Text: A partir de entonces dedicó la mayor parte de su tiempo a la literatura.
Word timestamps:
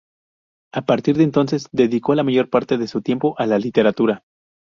A 0.73 0.83
partir 0.87 1.15
de 1.15 1.23
entonces 1.23 1.67
dedicó 1.71 2.15
la 2.15 2.23
mayor 2.23 2.49
parte 2.49 2.79
de 2.79 2.87
su 2.87 3.03
tiempo 3.03 3.35
a 3.37 3.45
la 3.45 3.59
literatura. 3.59 4.23